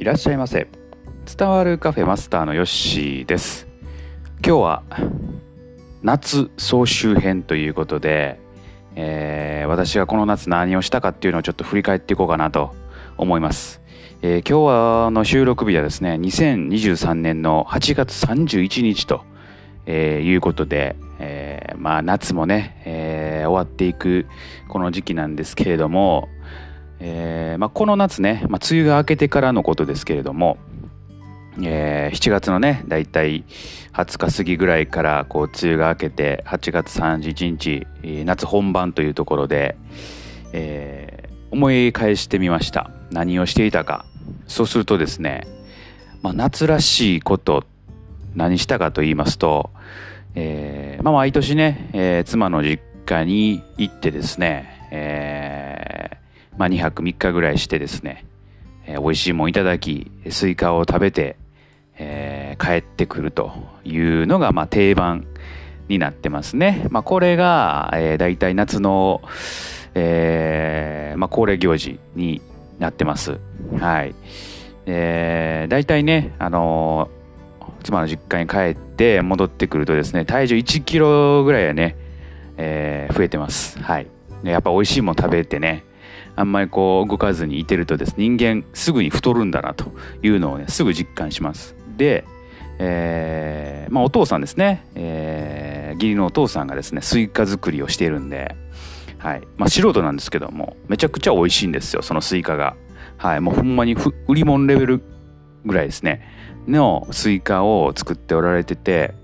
[0.00, 0.66] いらっしゃいませ。
[1.26, 3.68] 伝わるカフェマスターのヨッシーです。
[4.42, 4.82] 今日は
[6.02, 8.40] 夏総集編ということで、
[8.96, 12.74] えー、私がこの夏何をしたかっていうのをちょっと振り返っていこうかなと
[13.18, 13.82] 思います、
[14.22, 19.22] えー、今日はの収録日はですね2023年の8月31日と、
[19.84, 24.26] えー、いうことで、え、まあ夏もね、え、終わっていく
[24.66, 26.30] この時期なんですけれども、
[27.00, 30.58] えーまあ、この夏ね、まあ、梅雨が明けてからのことですけれども、
[31.62, 33.44] えー、7月のねだいたい
[33.94, 37.86] 20日過ぎぐらいからこう梅雨が明けて8月31日、
[38.24, 39.76] 夏本番というところで、
[40.52, 42.90] えー、思い返してみました。
[43.10, 44.04] 何をしていたか。
[44.46, 45.46] そうするとですね、
[46.22, 47.64] まあ、夏らしいこと
[48.34, 49.70] 何したかと言いますと、
[50.34, 55.39] えーまあ、毎年ね、えー、妻の実家に行ってですね、えー
[56.60, 58.26] まあ、2泊3日ぐらいしてですね、
[58.84, 61.38] えー、美味しいもんいただきスイカを食べて、
[61.96, 63.50] えー、帰ってくると
[63.82, 65.26] いうのがまあ定番
[65.88, 66.86] になってますね。
[66.90, 69.22] まあ、これが、えー、大体夏の、
[69.94, 72.42] えーまあ、恒例行事に
[72.78, 73.40] なってます。
[73.78, 74.14] はい。
[74.84, 81.96] えー、大体ね、あのー、妻の実家に帰って戻ってくるとですね、体重1キロぐらいはね、
[82.58, 83.78] えー、増えてます。
[83.78, 84.06] はい。
[84.44, 85.84] やっぱ美味しいもの食べてね、
[86.36, 89.92] あんまりこう動かずにいてるとですね、人間すぐに太るんだなと
[90.22, 91.74] いうのをね、すぐ実感します。
[91.96, 92.24] で、
[92.78, 98.56] えー、まあお父さんですね、えー、義理のお父さんがですね、スイカ作りをしているんで、
[99.18, 99.42] はい。
[99.58, 102.76] まあ素人なんですけども、めちゃくちゃ美味しいんですよ、そのスイカが。
[103.18, 103.40] はい。
[103.40, 103.96] もうほんまに
[104.28, 105.02] 売り物レベル
[105.66, 106.26] ぐらいですね、
[106.66, 109.14] のスイカを作っておられてて、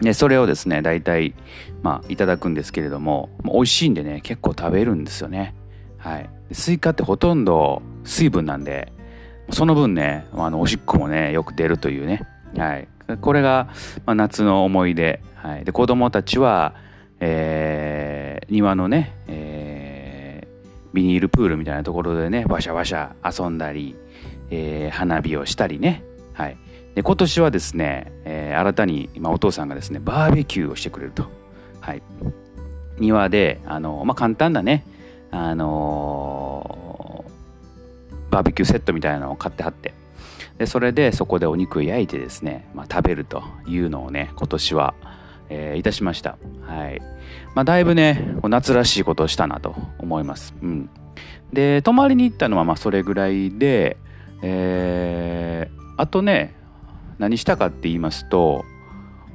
[0.00, 1.34] で、それをですね、大体、
[1.82, 5.54] まあ、いただくんですけれども、美味しいんでね、結構食べるんですよね。
[6.00, 6.30] はい。
[6.52, 8.92] スイカってほとんど水分なんで、
[9.50, 12.26] その分ね、あの、おしっこもね、よく出るというね。
[12.56, 12.88] はい。
[13.20, 13.68] これが、
[14.06, 15.22] まあ、夏の思い出。
[15.34, 15.64] はい。
[15.64, 16.74] で、子供たちは、
[17.20, 23.96] えー、庭のね、えー、ビニールプールみたいなところでね、バシャバシャ遊んだり、
[24.50, 26.02] えー、花火をしたりね。
[26.32, 26.56] はい。
[26.94, 31.26] で、今年はですね、えー、新たに、今お父さんがですね、バーベキューをしてくれると。
[31.80, 32.02] はい。
[32.98, 34.84] 庭で、あの、まあ、簡単なね、
[35.30, 39.94] あのー、バーベキューセットみたいなのを買ってはって。
[40.58, 44.94] でそれでそこでお肉を焼いてですね、まあ、食べるというのをね今年は、
[45.48, 46.36] えー、いたしました。
[46.66, 47.00] はい。
[47.54, 50.54] まあだいぶね夏らしいことをしたなと思います。
[50.62, 50.90] うん。
[51.52, 53.96] で泊まりに行ったのはまあそれぐらいで
[54.42, 56.54] えー、あとね
[57.18, 58.64] 何したかって言いますと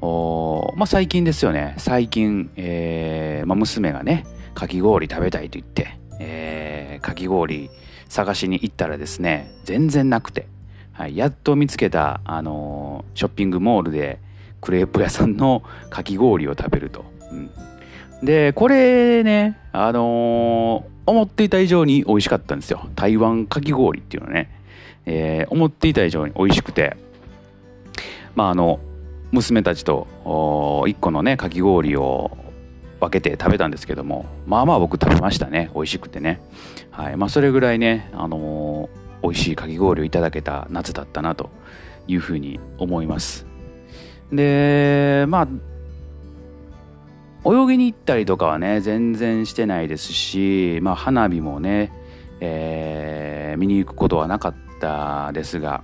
[0.00, 1.74] おまあ最近ですよね。
[1.78, 7.70] 最近、えーまあ、娘がねかき氷食べたいと言って、えー、かき氷
[8.08, 10.46] 探しに行ったらですね全然なくて、
[10.92, 14.18] はい、やっと見つけた、あのー、ショッピングモールで
[14.60, 17.50] クレープ屋さんのかき氷を食べると、うん、
[18.22, 22.88] でこれねあのー、思っていた以上に美味しかったんですよ。
[22.94, 24.50] 台湾かき氷っていうのね、
[25.06, 26.96] えー、思っていた以上に美味しくて。
[28.34, 28.80] まああの
[29.30, 32.36] 娘たちと1個のねかき氷を
[33.02, 36.40] 分けて食べたんですけどもまあまあ僕食べましたね美味しくてね。
[36.92, 41.50] はいまあそれぐらいねあのー、美味しいかき氷をいただけた夏だったなと
[42.06, 43.44] いうふうに思います。
[44.32, 45.48] でまあ
[47.44, 51.92] 泳ぎに行ったりとかはね全然してないですし、まあ、花火もね、
[52.38, 55.82] えー、見に行くことはなかったですが、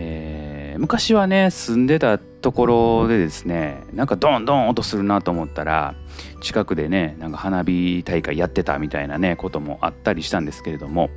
[0.00, 5.96] えー、昔はね住んでたところでですねなんかドンドン音するなと思ったら
[6.40, 11.10] 近くでねなんか花火大会やってたみたいなねこともあったりしたんですけれども、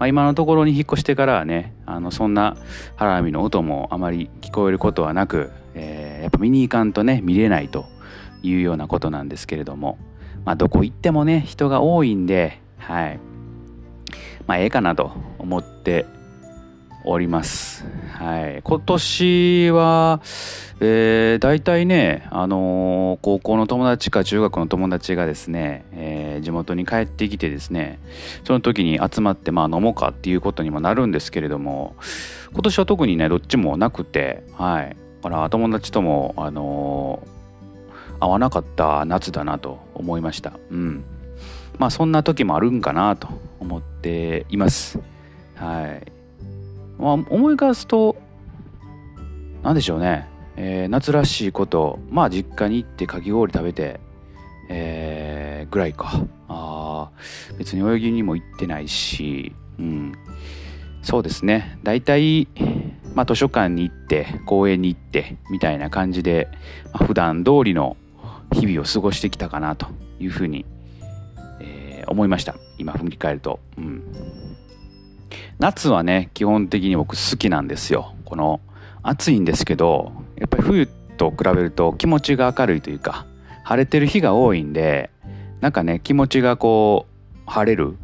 [0.00, 2.56] まあ、今のところに引っ越してからはねあのそんな
[2.96, 7.86] 花火の音もあまり聞こえることはなく、えー、やっぱ見に行かんとね見れないと
[8.42, 9.96] いうようなことなんですけれども、
[10.44, 13.20] まあ、どこ行ってもね人が多いんではい。
[14.46, 16.06] まあええかなと思って
[17.04, 17.84] おります。
[18.12, 18.60] はい。
[18.62, 20.20] 今年は、
[20.80, 27.98] えー、大体ね、あのー、高校の友達か中学の友達がですね、えー、地元に帰ってきてですね、
[28.44, 31.94] その時に集まって、まあ飲もうかっていうことにもなるんですけれども、
[32.52, 34.96] 今年は特にね、どっちもなくて、はい。
[35.22, 40.52] だから友達とも、あのー、会わなかった夏だなと思いました。
[40.70, 41.04] うん。
[41.78, 43.28] まあそんな時もあるんかなと
[43.60, 44.98] 思っています。
[45.56, 46.13] はい。
[47.04, 48.16] まあ、思い返すと
[49.62, 54.00] 何でしょうね、えー、夏らしいことまあ実家に行ってかき氷食べて
[54.68, 56.24] えー、ぐらいか。
[56.48, 57.10] あ
[57.58, 60.12] 別に泳ぎにも行ってないし、うん、
[61.02, 61.78] そうですね。
[61.82, 62.48] 大体、
[63.14, 66.48] まあ、図書館に行って公園に行ってみたいな感じで、
[66.92, 67.96] まあ、普段通りの
[68.52, 69.88] 日々を過ごしてきたかなと
[70.20, 70.64] いうふうに、
[71.60, 72.54] えー、思いました。
[72.78, 74.02] 今振り返ると、うん、
[75.58, 78.14] 夏はね基本的に僕好きなんですよ。
[78.24, 78.60] この
[79.02, 80.86] 暑いんですけどやっぱり冬
[81.16, 83.26] と比べると気持ちが明るいというか
[83.62, 85.10] 晴れてる日が多いんで
[85.60, 87.96] なんかね気持ちがこう晴れる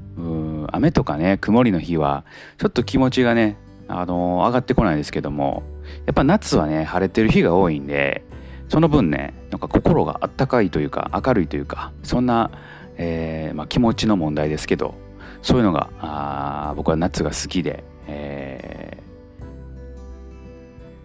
[0.73, 2.25] 雨とかね曇りの日は
[2.59, 3.57] ちょっと気持ちがね
[3.89, 5.63] あの上がってこないですけども
[6.07, 8.25] やっぱ夏はね晴れてる日が多いんで
[8.69, 12.51] その分ねなんか心があったかいというか明るいというかそんな、
[12.97, 14.95] えーまあ、気持ちの問題ですけど
[15.43, 19.11] そういうのがあ僕は夏が好きで、えー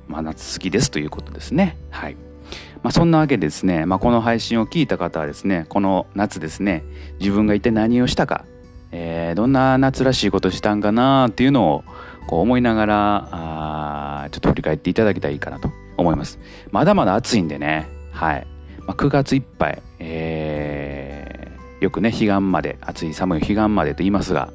[0.08, 1.78] まあ、夏好きですということですね。
[1.90, 2.16] はい。
[2.84, 6.84] まあ、そんなわけでですね、まあ、この配信を聞いた方はですねこの夏ですね
[7.20, 8.46] 自分が一体何をしたか
[8.92, 11.84] えー、どんな夏らしいことしたんかなっていうのを
[12.28, 16.40] こう思いながらあちょっと振り返っていただけたらいいかなと思います。
[16.72, 17.88] まだまだ暑いんでね。
[18.12, 18.48] はい、
[18.88, 20.35] まあ、9月いっぱい、えー、
[21.86, 24.52] よくね彼岸まで暑い寒い彼岸までと言いますが、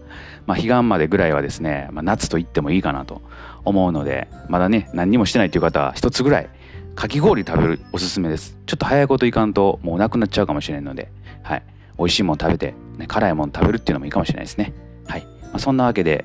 [0.46, 3.22] まあ、彼岸までぐらいはですね、まあ、夏と言ってもいいかなと
[3.64, 6.50] 思うのでまだね何にもしてないという方は一つぐらい
[6.94, 11.10] かき氷食べるおすすめですちょっと早いこといかんともうなくなっちゃうかもしれんので
[11.42, 11.62] はい
[12.00, 14.72] 美味しいもの食べて、ね、辛いもの食べるっていうのもいいかもしれないですね。
[15.06, 15.22] はい。
[15.22, 16.24] まあ、そんなわけで、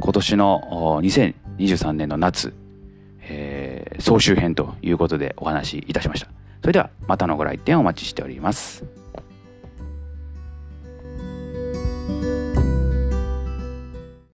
[0.00, 2.54] 今年の2023年の夏、
[3.22, 6.28] えー、総集編ということでお話しいたしました。
[6.60, 8.84] それではまたのご来店お待ちしております。